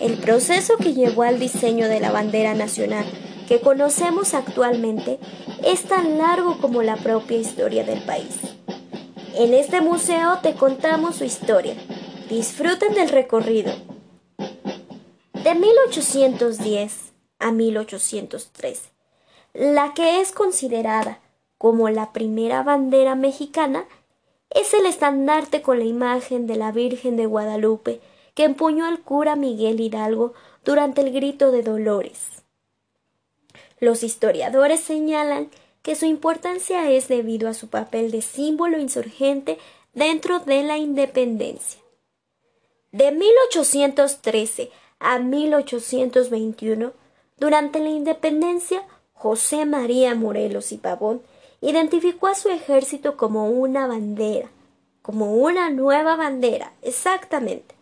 El 0.00 0.18
proceso 0.18 0.76
que 0.76 0.94
llevó 0.94 1.24
al 1.24 1.40
diseño 1.40 1.88
de 1.88 1.98
la 1.98 2.12
bandera 2.12 2.54
nacional 2.54 3.04
que 3.48 3.60
conocemos 3.60 4.32
actualmente 4.34 5.18
es 5.64 5.82
tan 5.82 6.18
largo 6.18 6.58
como 6.58 6.84
la 6.84 6.94
propia 6.94 7.36
historia 7.36 7.82
del 7.82 8.00
país. 8.02 8.38
En 9.34 9.52
este 9.52 9.80
museo 9.80 10.38
te 10.42 10.54
contamos 10.54 11.16
su 11.16 11.24
historia. 11.24 11.74
Disfruten 12.28 12.94
del 12.94 13.08
recorrido. 13.08 13.72
De 15.42 15.56
1810 15.56 16.92
a 17.40 17.50
1813 17.50 18.99
la 19.54 19.94
que 19.94 20.20
es 20.20 20.32
considerada 20.32 21.20
como 21.58 21.90
la 21.90 22.12
primera 22.12 22.62
bandera 22.62 23.14
mexicana, 23.14 23.84
es 24.50 24.74
el 24.74 24.86
estandarte 24.86 25.62
con 25.62 25.78
la 25.78 25.84
imagen 25.84 26.46
de 26.46 26.56
la 26.56 26.72
Virgen 26.72 27.16
de 27.16 27.26
Guadalupe 27.26 28.00
que 28.34 28.44
empuñó 28.44 28.88
el 28.88 29.00
cura 29.00 29.36
Miguel 29.36 29.80
Hidalgo 29.80 30.32
durante 30.64 31.02
el 31.02 31.12
grito 31.12 31.52
de 31.52 31.62
Dolores. 31.62 32.42
Los 33.78 34.02
historiadores 34.02 34.80
señalan 34.80 35.50
que 35.82 35.94
su 35.94 36.06
importancia 36.06 36.90
es 36.90 37.08
debido 37.08 37.48
a 37.48 37.54
su 37.54 37.68
papel 37.68 38.10
de 38.10 38.22
símbolo 38.22 38.78
insurgente 38.78 39.58
dentro 39.94 40.40
de 40.40 40.62
la 40.62 40.78
independencia. 40.78 41.80
De 42.92 43.12
1813 43.12 44.70
a 44.98 45.18
1821, 45.18 46.92
durante 47.38 47.78
la 47.78 47.88
independencia, 47.88 48.82
José 49.20 49.66
María 49.66 50.14
Morelos 50.14 50.72
y 50.72 50.78
Pavón 50.78 51.20
identificó 51.60 52.26
a 52.28 52.34
su 52.34 52.48
ejército 52.48 53.18
como 53.18 53.50
una 53.50 53.86
bandera, 53.86 54.48
como 55.02 55.34
una 55.34 55.68
nueva 55.68 56.16
bandera, 56.16 56.72
exactamente. 56.80 57.74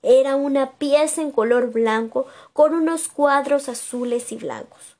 Era 0.00 0.34
una 0.36 0.78
pieza 0.78 1.20
en 1.20 1.30
color 1.30 1.72
blanco 1.72 2.26
con 2.54 2.72
unos 2.72 3.08
cuadros 3.08 3.68
azules 3.68 4.32
y 4.32 4.36
blancos. 4.36 4.96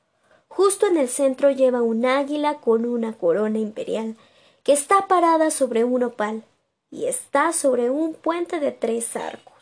Justo 0.48 0.87
en 0.87 0.98
el 0.98 1.09
centro 1.09 1.51
lleva 1.53 1.81
un 1.81 2.05
águila 2.05 2.59
con 2.59 2.85
una 2.85 3.14
corona 3.14 3.59
imperial, 3.59 4.14
que 4.64 4.74
está 4.74 5.07
parada 5.07 5.51
sobre 5.51 5.85
un 5.85 6.03
opal 6.03 6.42
y 6.90 7.07
está 7.07 7.55
sobre 7.55 7.88
un 7.88 8.12
puente 8.12 8.61
de 8.61 8.72
tres 8.72 9.16
arcos. 9.16 9.55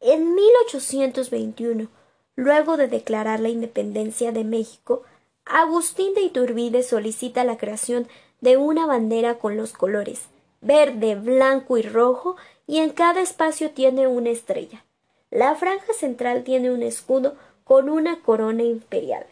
En 0.00 0.34
1821, 0.34 1.88
Luego 2.36 2.76
de 2.76 2.88
declarar 2.88 3.40
la 3.40 3.48
independencia 3.48 4.32
de 4.32 4.44
México, 4.44 5.02
Agustín 5.44 6.14
de 6.14 6.22
Iturbide 6.22 6.82
solicita 6.82 7.44
la 7.44 7.58
creación 7.58 8.08
de 8.40 8.56
una 8.56 8.86
bandera 8.86 9.38
con 9.38 9.56
los 9.56 9.72
colores 9.72 10.28
verde, 10.62 11.16
blanco 11.16 11.76
y 11.76 11.82
rojo 11.82 12.36
y 12.66 12.78
en 12.78 12.90
cada 12.90 13.20
espacio 13.20 13.72
tiene 13.72 14.06
una 14.06 14.30
estrella. 14.30 14.84
La 15.30 15.54
franja 15.56 15.92
central 15.92 16.44
tiene 16.44 16.70
un 16.70 16.82
escudo 16.82 17.36
con 17.64 17.90
una 17.90 18.20
corona 18.20 18.62
imperial. 18.62 19.26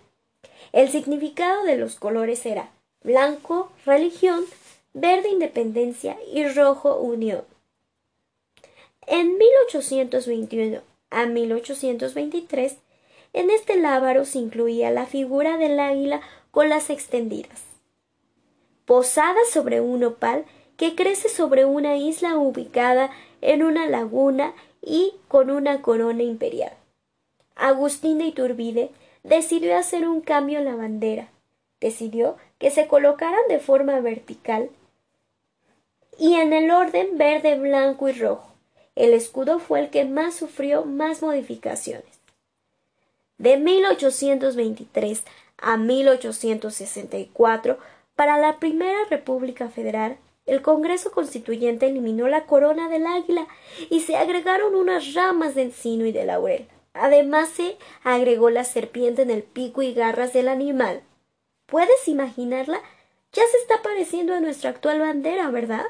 El 0.73 0.91
significado 0.91 1.65
de 1.65 1.77
los 1.77 1.95
colores 1.97 2.45
era 2.45 2.71
blanco, 3.03 3.71
religión, 3.87 4.45
verde, 4.93 5.31
independencia 5.31 6.19
y 6.33 6.47
rojo, 6.49 6.97
unión. 6.97 7.45
En 9.07 9.39
1821 9.39 10.81
a 11.11 11.27
1823 11.27 12.77
en 13.33 13.51
este 13.51 13.77
lábaro 13.77 14.25
se 14.25 14.39
incluía 14.39 14.91
la 14.91 15.07
figura 15.07 15.57
del 15.57 15.79
águila 15.79 16.21
con 16.51 16.69
las 16.69 16.91
extendidas, 16.91 17.63
posada 18.85 19.41
sobre 19.51 19.81
un 19.81 20.03
opal 20.05 20.45
que 20.77 20.95
crece 20.95 21.29
sobre 21.29 21.65
una 21.65 21.97
isla 21.97 22.37
ubicada 22.37 23.11
en 23.41 23.63
una 23.63 23.87
laguna 23.87 24.55
y 24.83 25.15
con 25.29 25.51
una 25.51 25.83
corona 25.83 26.23
imperial. 26.23 26.73
Agustín 27.55 28.19
de 28.19 28.25
Iturbide 28.25 28.91
decidió 29.23 29.77
hacer 29.77 30.09
un 30.09 30.23
cambio 30.23 30.59
en 30.59 30.65
la 30.65 30.77
bandera. 30.77 31.29
Decidió 31.81 32.37
que 32.59 32.71
se 32.71 32.87
colocaran 32.87 33.41
de 33.49 33.59
forma 33.59 34.01
vertical 34.01 34.71
y 36.19 36.35
en 36.35 36.53
el 36.53 36.71
orden 36.71 37.17
verde, 37.19 37.59
blanco 37.59 38.09
y 38.09 38.13
rojo. 38.13 38.55
El 38.95 39.13
escudo 39.15 39.59
fue 39.59 39.81
el 39.81 39.91
que 39.91 40.05
más 40.05 40.35
sufrió 40.35 40.85
más 40.85 41.23
modificaciones. 41.23 42.20
De 43.41 43.57
1823 43.57 45.25
a 45.57 45.79
1864, 45.79 47.79
para 48.15 48.37
la 48.37 48.59
Primera 48.59 48.99
República 49.09 49.71
Federal, 49.71 50.19
el 50.45 50.61
Congreso 50.61 51.11
Constituyente 51.11 51.87
eliminó 51.87 52.29
la 52.29 52.45
corona 52.45 52.91
del 52.91 53.07
águila 53.07 53.49
y 53.89 54.01
se 54.01 54.17
agregaron 54.17 54.75
unas 54.75 55.15
ramas 55.15 55.55
de 55.55 55.63
encino 55.63 56.05
y 56.05 56.13
de 56.13 56.27
laurel. 56.27 56.69
Además 56.93 57.49
se 57.49 57.79
agregó 58.05 58.51
la 58.51 58.65
serpiente 58.65 59.23
en 59.23 59.31
el 59.31 59.43
pico 59.43 59.81
y 59.81 59.95
garras 59.95 60.35
del 60.35 60.49
animal. 60.49 61.01
¿Puedes 61.65 62.09
imaginarla? 62.09 62.83
Ya 63.33 63.45
se 63.51 63.57
está 63.57 63.81
pareciendo 63.81 64.35
a 64.35 64.41
nuestra 64.41 64.69
actual 64.69 65.01
bandera, 65.01 65.51
¿verdad? 65.51 65.87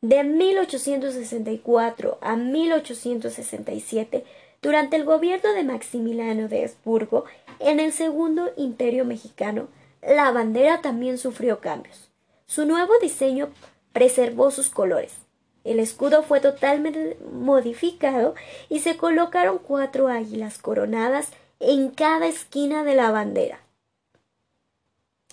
De 0.00 0.24
1864 0.24 2.18
a 2.20 2.34
1867 2.34 4.24
durante 4.64 4.96
el 4.96 5.04
gobierno 5.04 5.52
de 5.52 5.62
Maximiliano 5.62 6.48
de 6.48 6.64
Habsburgo, 6.64 7.26
en 7.58 7.80
el 7.80 7.92
Segundo 7.92 8.50
Imperio 8.56 9.04
Mexicano, 9.04 9.68
la 10.00 10.32
bandera 10.32 10.80
también 10.80 11.18
sufrió 11.18 11.60
cambios. 11.60 12.08
Su 12.46 12.64
nuevo 12.64 12.94
diseño 13.02 13.50
preservó 13.92 14.50
sus 14.50 14.70
colores. 14.70 15.12
El 15.64 15.80
escudo 15.80 16.22
fue 16.22 16.40
totalmente 16.40 17.18
modificado 17.30 18.34
y 18.70 18.80
se 18.80 18.96
colocaron 18.96 19.58
cuatro 19.58 20.08
águilas 20.08 20.56
coronadas 20.56 21.28
en 21.60 21.90
cada 21.90 22.26
esquina 22.26 22.84
de 22.84 22.94
la 22.94 23.10
bandera. 23.10 23.60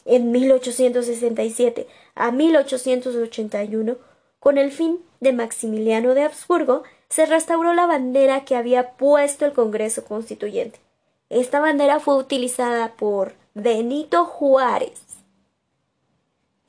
En 0.04 0.32
1867 0.32 1.88
a 2.16 2.32
1881, 2.32 3.96
con 4.42 4.58
el 4.58 4.74
fin 4.74 5.00
de 5.22 5.32
Maximiliano 5.32 6.16
de 6.16 6.24
Habsburgo, 6.24 6.84
se 7.12 7.26
restauró 7.26 7.74
la 7.74 7.88
bandera 7.88 8.46
que 8.46 8.56
había 8.56 8.92
puesto 8.92 9.46
el 9.46 9.52
Congreso 9.52 10.06
Constituyente. 10.06 10.80
Esta 11.30 11.60
bandera 11.60 12.00
fue 12.00 12.16
utilizada 12.16 12.94
por 12.94 13.34
Benito 13.54 14.24
Juárez. 14.24 15.02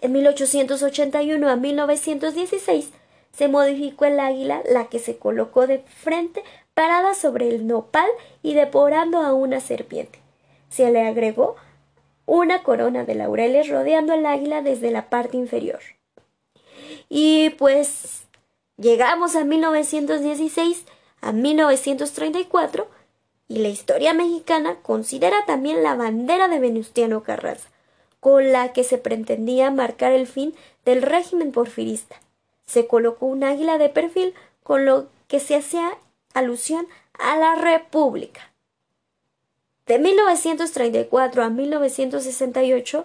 En 0.01 0.11
1881 0.11 1.49
a 1.49 1.55
1916 1.55 2.91
se 3.33 3.49
modificó 3.49 4.05
el 4.05 4.19
águila, 4.19 4.63
la 4.69 4.87
que 4.89 4.99
se 4.99 5.17
colocó 5.17 5.69
de 5.69 5.79
frente, 5.79 6.43
parada 6.75 7.15
sobre 7.15 7.49
el 7.49 7.69
nopal 7.69 8.11
y 8.43 8.55
devorando 8.55 9.19
a 9.19 9.33
una 9.35 9.61
serpiente. 9.61 10.19
Se 10.69 10.91
le 10.91 11.03
agregó 11.03 11.55
una 12.27 12.65
corona 12.65 13.05
de 13.05 13.15
laureles 13.15 13.69
rodeando 13.69 14.13
el 14.13 14.27
águila 14.27 14.61
desde 14.61 14.91
la 14.91 15.09
parte 15.09 15.37
inferior. 15.37 15.81
Y 17.09 17.51
pues 17.51 18.22
Llegamos 18.77 19.37
a 19.37 19.45
1916 19.45 20.85
a 21.21 21.33
1934 21.33 22.89
y 23.49 23.59
la 23.59 23.69
historia 23.69 24.15
mexicana 24.15 24.77
considera 24.83 25.45
también 25.47 25.83
la 25.83 25.95
bandera 25.95 26.49
de 26.49 26.59
Venustiano 26.59 27.23
Carranza, 27.23 27.69
con 28.19 28.51
la 28.51 28.73
que 28.73 28.83
se 28.83 28.99
pretendía 28.99 29.71
marcar 29.71 30.13
el 30.13 30.27
fin 30.27 30.55
del 30.85 31.03
régimen 31.03 31.53
porfirista. 31.53 32.17
Se 32.67 32.87
colocó 32.87 33.27
un 33.27 33.45
águila 33.45 33.79
de 33.79 33.89
perfil 33.89 34.35
con 34.63 34.87
lo 34.87 35.09
que 35.29 35.39
se 35.39 35.55
hacía 35.57 35.91
alusión 36.33 36.87
a 37.19 37.37
la 37.37 37.57
República. 37.57 38.53
De 39.87 39.99
1934 39.99 41.43
a 41.43 41.51
1968, 41.51 43.05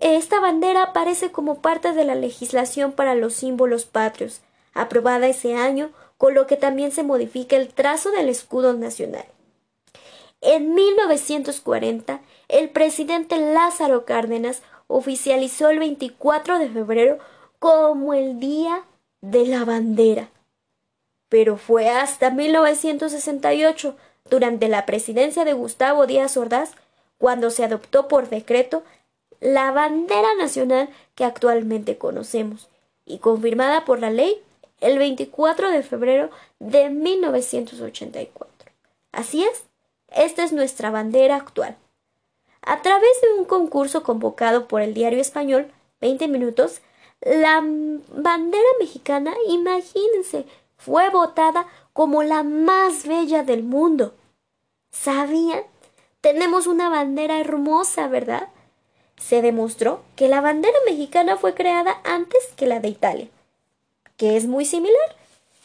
esta 0.00 0.40
bandera 0.40 0.84
aparece 0.84 1.32
como 1.32 1.60
parte 1.60 1.92
de 1.92 2.04
la 2.04 2.14
legislación 2.14 2.92
para 2.92 3.14
los 3.14 3.34
símbolos 3.34 3.84
patrios, 3.84 4.42
aprobada 4.74 5.26
ese 5.26 5.54
año, 5.54 5.90
con 6.18 6.34
lo 6.34 6.46
que 6.46 6.56
también 6.56 6.92
se 6.92 7.02
modifica 7.02 7.56
el 7.56 7.68
trazo 7.68 8.10
del 8.10 8.28
escudo 8.28 8.74
nacional. 8.74 9.24
En 10.40 10.74
1940, 10.74 12.20
el 12.48 12.70
presidente 12.70 13.38
Lázaro 13.38 14.04
Cárdenas 14.04 14.62
oficializó 14.86 15.68
el 15.68 15.78
24 15.78 16.58
de 16.58 16.68
febrero 16.68 17.18
como 17.58 18.14
el 18.14 18.40
Día 18.40 18.82
de 19.20 19.46
la 19.46 19.64
Bandera. 19.64 20.30
Pero 21.28 21.56
fue 21.56 21.88
hasta 21.88 22.30
1968, 22.30 23.96
durante 24.28 24.68
la 24.68 24.86
presidencia 24.86 25.44
de 25.44 25.52
Gustavo 25.52 26.06
Díaz 26.06 26.36
Ordaz, 26.36 26.72
cuando 27.18 27.50
se 27.50 27.64
adoptó 27.64 28.08
por 28.08 28.28
decreto 28.28 28.82
la 29.40 29.70
bandera 29.72 30.28
nacional 30.38 30.88
que 31.14 31.24
actualmente 31.24 31.98
conocemos 31.98 32.68
y 33.04 33.18
confirmada 33.18 33.84
por 33.84 34.00
la 34.00 34.10
ley 34.10 34.40
el 34.80 34.98
24 34.98 35.70
de 35.70 35.82
febrero 35.82 36.30
de 36.58 36.90
1984. 36.90 38.72
Así 39.12 39.44
es, 39.44 39.64
esta 40.08 40.44
es 40.44 40.52
nuestra 40.52 40.90
bandera 40.90 41.36
actual. 41.36 41.76
A 42.62 42.82
través 42.82 43.20
de 43.22 43.32
un 43.38 43.44
concurso 43.44 44.02
convocado 44.02 44.68
por 44.68 44.82
el 44.82 44.94
diario 44.94 45.20
español 45.20 45.70
20 46.00 46.28
minutos, 46.28 46.80
la 47.20 47.60
bandera 47.60 48.68
mexicana, 48.78 49.32
imagínense, 49.48 50.46
fue 50.76 51.10
votada 51.10 51.66
como 51.92 52.22
la 52.22 52.42
más 52.42 53.06
bella 53.06 53.42
del 53.42 53.62
mundo. 53.62 54.14
¿Sabían? 54.90 55.62
Tenemos 56.20 56.66
una 56.66 56.88
bandera 56.88 57.38
hermosa, 57.38 58.08
¿verdad? 58.08 58.48
Se 59.16 59.42
demostró 59.42 60.02
que 60.16 60.28
la 60.28 60.40
bandera 60.40 60.76
mexicana 60.86 61.36
fue 61.36 61.54
creada 61.54 62.00
antes 62.04 62.46
que 62.56 62.66
la 62.66 62.80
de 62.80 62.88
Italia, 62.88 63.28
que 64.20 64.36
es 64.36 64.44
muy 64.44 64.66
similar, 64.66 65.16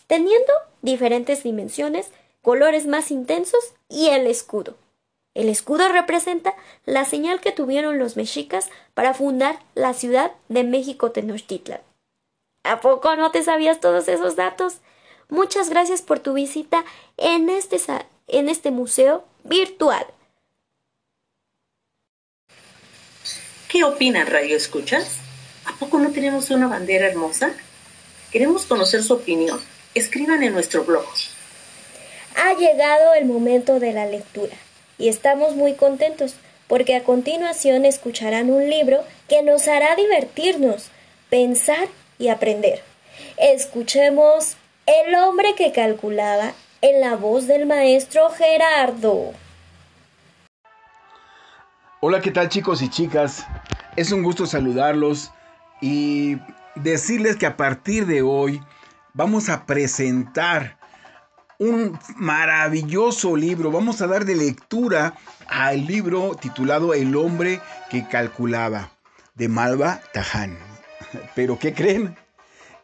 teniendo 0.07 0.53
diferentes 0.81 1.43
dimensiones, 1.43 2.07
colores 2.41 2.87
más 2.87 3.11
intensos 3.11 3.73
y 3.89 4.07
el 4.11 4.27
escudo. 4.27 4.77
El 5.33 5.49
escudo 5.49 5.89
representa 5.89 6.55
la 6.85 7.03
señal 7.03 7.41
que 7.41 7.51
tuvieron 7.51 7.99
los 7.99 8.15
mexicas 8.15 8.69
para 8.93 9.13
fundar 9.13 9.59
la 9.73 9.93
ciudad 9.93 10.31
de 10.47 10.63
México 10.63 11.11
Tenochtitlan. 11.11 11.81
¿A 12.63 12.79
poco 12.79 13.17
no 13.17 13.29
te 13.29 13.43
sabías 13.43 13.81
todos 13.81 14.07
esos 14.07 14.37
datos? 14.37 14.77
Muchas 15.27 15.69
gracias 15.69 16.01
por 16.01 16.19
tu 16.19 16.31
visita 16.31 16.85
en 17.17 17.49
este, 17.49 17.77
en 18.27 18.47
este 18.47 18.71
museo 18.71 19.25
virtual. 19.43 20.05
¿Qué 23.67 23.83
opinan, 23.83 24.27
Radio 24.27 24.55
Escuchas? 24.55 25.17
¿A 25.65 25.73
poco 25.73 25.99
no 25.99 26.11
tenemos 26.11 26.49
una 26.51 26.67
bandera 26.67 27.07
hermosa? 27.07 27.53
Queremos 28.35 28.65
conocer 28.65 29.01
su 29.01 29.13
opinión. 29.13 29.61
Escriban 29.93 30.43
en 30.43 30.51
nuestro 30.51 30.83
blog. 30.83 31.05
Ha 32.35 32.53
llegado 32.55 33.13
el 33.13 33.23
momento 33.23 33.79
de 33.79 33.93
la 33.93 34.07
lectura 34.07 34.53
y 34.97 35.07
estamos 35.07 35.55
muy 35.55 35.75
contentos 35.75 36.35
porque 36.67 36.97
a 36.97 37.05
continuación 37.05 37.85
escucharán 37.85 38.49
un 38.49 38.69
libro 38.69 39.05
que 39.29 39.41
nos 39.41 39.69
hará 39.69 39.95
divertirnos, 39.95 40.89
pensar 41.29 41.87
y 42.19 42.27
aprender. 42.27 42.83
Escuchemos 43.37 44.57
El 44.85 45.15
hombre 45.15 45.55
que 45.55 45.71
calculaba 45.71 46.51
en 46.81 46.99
la 46.99 47.15
voz 47.15 47.47
del 47.47 47.65
maestro 47.65 48.29
Gerardo. 48.31 49.31
Hola, 52.01 52.19
¿qué 52.19 52.31
tal 52.31 52.49
chicos 52.49 52.81
y 52.81 52.89
chicas? 52.89 53.45
Es 53.95 54.11
un 54.11 54.23
gusto 54.23 54.45
saludarlos 54.45 55.31
y 55.79 56.35
decirles 56.75 57.35
que 57.35 57.45
a 57.45 57.57
partir 57.57 58.05
de 58.05 58.21
hoy 58.21 58.61
vamos 59.13 59.49
a 59.49 59.65
presentar 59.65 60.77
un 61.57 61.97
maravilloso 62.17 63.35
libro. 63.35 63.71
Vamos 63.71 64.01
a 64.01 64.07
dar 64.07 64.25
de 64.25 64.35
lectura 64.35 65.15
al 65.47 65.85
libro 65.85 66.35
titulado 66.35 66.93
El 66.93 67.15
hombre 67.15 67.61
que 67.89 68.07
calculaba 68.07 68.91
de 69.35 69.47
Malva 69.47 70.01
Taján. 70.13 70.57
Pero 71.33 71.57
¿qué 71.57 71.73
creen? 71.73 72.15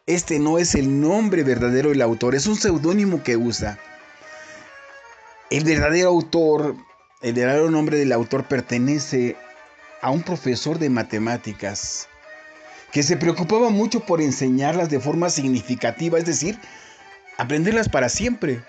Este 0.06 0.38
no 0.38 0.58
es 0.58 0.74
el 0.74 1.00
nombre 1.00 1.44
verdadero 1.44 1.90
del 1.90 2.02
autor, 2.02 2.34
es 2.34 2.46
un 2.46 2.56
seudónimo 2.56 3.22
que 3.22 3.36
usa. 3.36 3.78
El 5.50 5.64
verdadero 5.64 6.08
autor, 6.08 6.74
el 7.20 7.34
verdadero 7.34 7.70
nombre 7.70 7.98
del 7.98 8.12
autor 8.12 8.44
pertenece 8.44 9.36
a 10.00 10.10
un 10.10 10.22
profesor 10.22 10.78
de 10.78 10.90
matemáticas 10.90 12.08
que 12.92 13.02
se 13.02 13.16
preocupaba 13.16 13.70
mucho 13.70 14.00
por 14.00 14.20
enseñarlas 14.20 14.90
de 14.90 15.00
forma 15.00 15.30
significativa, 15.30 16.18
es 16.18 16.26
decir, 16.26 16.58
aprenderlas 17.38 17.88
para 17.88 18.08
siempre. 18.08 18.62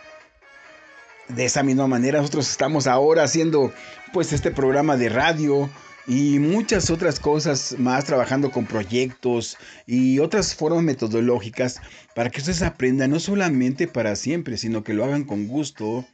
De 1.27 1.45
esa 1.45 1.62
misma 1.62 1.88
manera 1.88 2.19
nosotros 2.19 2.49
estamos 2.49 2.88
ahora 2.88 3.23
haciendo 3.23 3.71
pues 4.13 4.33
este 4.33 4.51
programa 4.51 4.97
de 4.97 5.09
radio 5.09 5.69
y 6.07 6.39
muchas 6.39 6.89
otras 6.89 7.19
cosas 7.19 7.75
más 7.77 8.05
trabajando 8.05 8.51
con 8.51 8.65
proyectos 8.65 9.57
y 9.86 10.19
otras 10.19 10.55
formas 10.55 10.83
metodológicas 10.83 11.81
para 12.15 12.29
que 12.29 12.39
ustedes 12.39 12.62
aprendan 12.62 13.12
no 13.12 13.19
solamente 13.19 13.88
para 13.88 14.15
siempre, 14.15 14.57
sino 14.57 14.83
que 14.83 14.93
lo 14.93 15.03
hagan 15.03 15.23
con 15.23 15.47
gusto. 15.47 16.05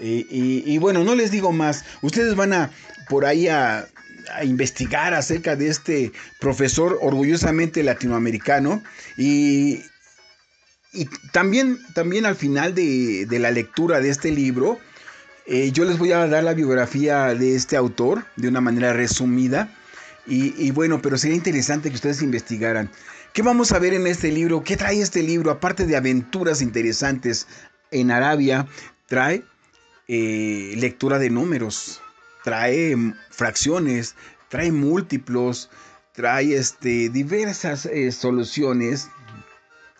Eh, 0.00 0.26
y, 0.28 0.78
bueno, 0.78 1.04
no 1.04 1.14
les 1.14 1.30
digo 1.30 1.52
más, 1.52 1.84
ustedes 2.02 2.34
van 2.34 2.52
a 2.52 2.70
por 3.08 3.26
ahí 3.26 3.46
a, 3.46 3.86
investigar 4.42 5.14
acerca 5.14 5.56
de 5.56 5.68
este 5.68 6.12
profesor 6.40 6.98
orgullosamente 7.00 7.82
latinoamericano 7.82 8.82
y, 9.16 9.80
y 10.94 11.06
también, 11.32 11.78
también 11.92 12.24
al 12.24 12.36
final 12.36 12.74
de, 12.74 13.26
la 13.28 13.50
lectura 13.50 14.00
de 14.00 14.10
este 14.10 14.30
libro, 14.30 14.78
eh, 15.46 15.72
yo 15.72 15.84
les 15.84 15.98
voy 15.98 16.12
a 16.12 16.26
dar 16.28 16.44
la 16.44 16.54
biografía 16.54 17.34
de 17.34 17.56
este 17.56 17.76
autor 17.76 18.24
de 18.36 18.48
una 18.48 18.60
manera 18.60 18.92
resumida. 18.92 19.68
Y, 20.26 20.70
bueno, 20.70 21.02
pero 21.02 21.18
sería 21.18 21.36
interesante 21.36 21.90
que 21.90 21.96
ustedes 21.96 22.22
investigaran. 22.22 22.90
¿Qué 23.34 23.42
vamos 23.42 23.72
a 23.72 23.78
ver 23.78 23.92
en 23.92 24.06
este 24.06 24.32
libro? 24.32 24.64
¿Qué 24.64 24.74
trae 24.78 25.02
este 25.02 25.22
libro? 25.22 25.50
Aparte 25.50 25.84
de 25.84 25.96
aventuras 25.96 26.62
interesantes 26.62 27.46
en 27.90 28.10
Arabia, 28.10 28.66
trae 29.06 29.42
eh, 30.08 30.72
lectura 30.78 31.18
de 31.18 31.28
números, 31.28 32.00
trae 32.44 32.94
fracciones, 33.30 34.14
trae 34.48 34.70
múltiplos, 34.70 35.70
trae 36.12 36.54
este, 36.54 37.08
diversas 37.08 37.86
eh, 37.86 38.12
soluciones 38.12 39.08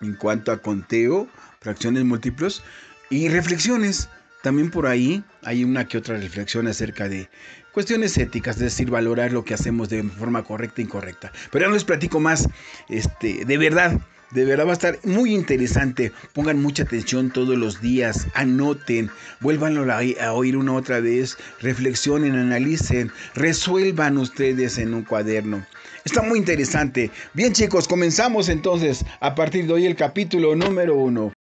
en 0.01 0.15
cuanto 0.15 0.53
a 0.53 0.59
conteo, 0.59 1.27
fracciones 1.61 2.05
múltiplos 2.05 2.63
y 3.11 3.29
reflexiones. 3.29 4.09
También 4.43 4.71
por 4.71 4.87
ahí 4.87 5.25
hay 5.43 5.65
una 5.65 5.89
que 5.89 5.97
otra 5.97 6.19
reflexión 6.19 6.69
acerca 6.69 7.09
de 7.09 7.31
cuestiones 7.73 8.17
éticas, 8.19 8.57
es 8.57 8.63
decir, 8.63 8.91
valorar 8.91 9.33
lo 9.33 9.43
que 9.43 9.55
hacemos 9.55 9.89
de 9.89 10.03
forma 10.03 10.45
correcta 10.45 10.83
e 10.83 10.85
incorrecta. 10.85 11.33
Pero 11.51 11.65
ya 11.65 11.69
no 11.69 11.75
les 11.75 11.85
platico 11.85 12.21
más, 12.21 12.47
este, 12.91 13.47
de 13.47 13.59
verdad, 13.59 13.99
de 14.35 14.45
verdad 14.45 14.67
va 14.67 14.71
a 14.71 14.75
estar 14.75 14.99
muy 15.05 15.33
interesante. 15.33 16.13
Pongan 16.33 16.61
mucha 16.61 16.83
atención 16.83 17.31
todos 17.31 17.57
los 17.57 17.81
días, 17.81 18.27
anoten, 18.35 19.09
vuélvanlo 19.41 19.87
a 19.91 20.33
oír 20.33 20.57
una 20.57 20.75
otra 20.75 20.99
vez, 20.99 21.39
reflexionen, 21.61 22.35
analicen, 22.35 23.13
resuelvan 23.35 24.19
ustedes 24.19 24.77
en 24.79 24.93
un 24.93 25.05
cuaderno. 25.05 25.65
Está 26.05 26.21
muy 26.21 26.41
interesante. 26.41 27.13
Bien 27.33 27.53
chicos, 27.53 27.87
comenzamos 27.87 28.49
entonces 28.49 29.07
a 29.21 29.37
partir 29.37 29.69
de 29.69 29.75
hoy 29.75 29.87
el 29.87 29.95
capítulo 29.95 30.57
número 30.57 30.97
uno. 30.97 31.33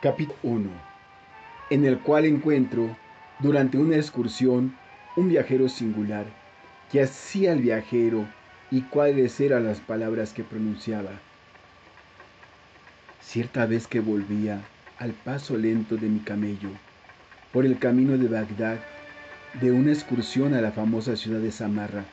Capítulo 0.00 0.38
1. 0.42 0.70
En 1.68 1.84
el 1.84 1.98
cual 1.98 2.24
encuentro, 2.24 2.96
durante 3.40 3.76
una 3.76 3.96
excursión, 3.96 4.74
un 5.16 5.28
viajero 5.28 5.68
singular, 5.68 6.24
que 6.90 7.02
hacía 7.02 7.52
el 7.52 7.60
viajero 7.60 8.26
y 8.70 8.80
cuáles 8.82 9.38
eran 9.38 9.64
las 9.64 9.80
palabras 9.80 10.32
que 10.32 10.44
pronunciaba. 10.44 11.20
Cierta 13.24 13.66
vez 13.66 13.86
que 13.86 14.00
volvía 14.00 14.60
al 14.98 15.12
paso 15.12 15.56
lento 15.56 15.96
de 15.96 16.08
mi 16.08 16.20
camello, 16.20 16.68
por 17.52 17.64
el 17.64 17.78
camino 17.78 18.18
de 18.18 18.28
Bagdad, 18.28 18.78
de 19.60 19.72
una 19.72 19.92
excursión 19.92 20.54
a 20.54 20.60
la 20.60 20.72
famosa 20.72 21.16
ciudad 21.16 21.40
de 21.40 21.52
Samarra, 21.52 22.04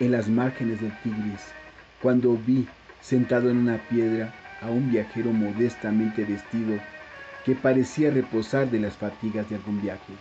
en 0.00 0.12
las 0.12 0.28
márgenes 0.28 0.80
del 0.80 0.92
Tigris, 1.02 1.40
cuando 2.02 2.36
vi 2.36 2.66
sentado 3.00 3.50
en 3.50 3.56
una 3.56 3.78
piedra 3.88 4.32
a 4.60 4.68
un 4.70 4.90
viajero 4.90 5.32
modestamente 5.32 6.24
vestido 6.24 6.78
que 7.44 7.54
parecía 7.54 8.10
reposar 8.10 8.70
de 8.70 8.80
las 8.80 8.94
fatigas 8.94 9.48
de 9.48 9.56
algún 9.56 9.80
viaje. 9.80 10.12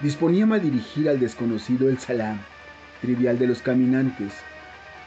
Disponíame 0.00 0.56
a 0.56 0.58
dirigir 0.58 1.08
al 1.08 1.20
desconocido 1.20 1.88
el 1.88 1.98
salam, 1.98 2.38
trivial 3.00 3.38
de 3.38 3.46
los 3.46 3.62
caminantes, 3.62 4.32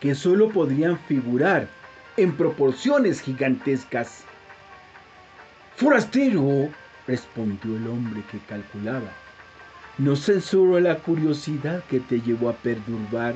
que 0.00 0.14
solo 0.14 0.48
podrían 0.50 0.98
figurar 0.98 1.68
en 2.16 2.36
proporciones 2.36 3.20
gigantescas. 3.20 4.24
Forastero, 5.76 6.68
respondió 7.06 7.76
el 7.76 7.86
hombre 7.86 8.22
que 8.30 8.38
calculaba, 8.40 9.10
no 9.98 10.16
censuro 10.16 10.78
la 10.80 10.96
curiosidad 10.96 11.82
que 11.88 12.00
te 12.00 12.20
llevó 12.20 12.48
a 12.50 12.54
perturbar 12.54 13.34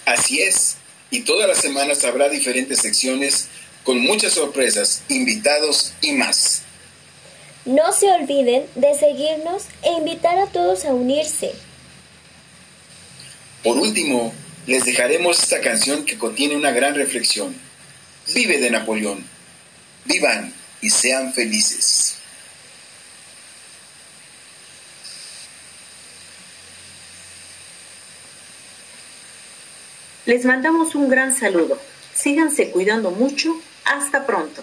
Así 0.05 0.41
es, 0.41 0.77
y 1.11 1.23
todas 1.23 1.49
las 1.49 1.59
semanas 1.59 2.05
habrá 2.05 2.29
diferentes 2.29 2.79
secciones 2.79 3.49
con 3.83 4.01
muchas 4.01 4.35
sorpresas, 4.35 5.03
invitados 5.09 5.93
y 6.01 6.13
más. 6.13 6.63
No 7.67 7.93
se 7.93 8.09
olviden 8.13 8.65
de 8.77 8.95
seguirnos 8.95 9.65
e 9.83 9.91
invitar 9.95 10.39
a 10.39 10.47
todos 10.47 10.85
a 10.85 10.95
unirse. 10.95 11.53
Por 13.65 13.77
último, 13.77 14.33
les 14.69 14.85
dejaremos 14.85 15.43
esta 15.43 15.61
canción 15.61 16.05
que 16.05 16.17
contiene 16.17 16.55
una 16.55 16.71
gran 16.71 16.95
reflexión. 16.95 17.57
Vive 18.33 18.59
de 18.59 18.71
Napoleón. 18.71 19.27
Vivan 20.05 20.55
y 20.81 20.91
sean 20.91 21.35
felices. 21.35 22.19
Les 30.25 30.45
mandamos 30.45 30.95
un 30.95 31.09
gran 31.09 31.35
saludo. 31.35 31.81
Síganse 32.15 32.71
cuidando 32.71 33.11
mucho. 33.11 33.61
Hasta 33.85 34.25
pronto. 34.25 34.63